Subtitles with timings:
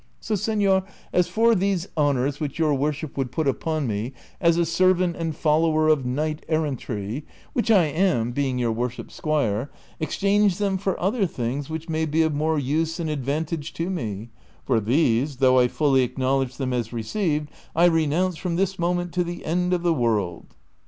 [0.19, 4.65] So, sefior, as for these honors which your worship would put upon me as a
[4.65, 9.69] servant and follower of knight errantry (which I am, being your worship's squire),
[9.99, 14.29] exchange them for other things which may be of more use and advantage to me;
[14.65, 19.23] for these, though I fully acknowledge them as received, I renounce from this moment to
[19.23, 20.55] the end of the world."